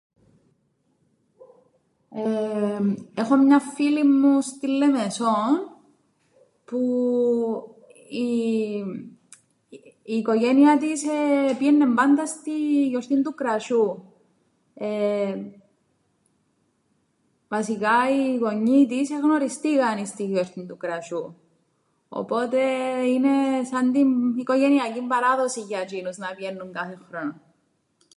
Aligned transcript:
Εεεμ, 2.13 2.93
έχω 3.13 3.35
μιαν 3.37 3.61
φίλην 3.61 4.07
μου 4.21 4.41
στην 4.41 4.69
Λεμεσόν, 4.69 5.77
που 6.65 6.79
η 8.09 8.23
οικογένεια 10.15 10.77
της 10.77 11.03
επήαιννεν 11.49 11.93
πάντα 11.93 12.25
στην 12.27 12.83
γιορτήν 12.89 13.23
του 13.23 13.35
κρασιού, 13.35 14.13
εεεμ, 14.73 15.51
βασικά 17.47 18.09
οι 18.11 18.35
γονιοί 18.37 18.85
της 18.87 19.11
εγνωριστήκαν 19.11 19.97
εις 19.97 20.11
την 20.11 20.31
γιορτήν 20.31 20.67
του 20.67 20.77
κρασιού, 20.77 21.35
οπότε 22.09 22.61
είναι 23.05 23.63
σαν 23.69 23.91
την 23.91 24.37
οικογενειακήν 24.37 25.07
παράδοσην 25.07 25.63
για 25.67 25.81
τζ̌είνους 25.85 26.17
να 26.17 26.35
πηαίννουν 26.35 26.71
κάθε 26.71 26.99
χρόνον. 27.07 27.41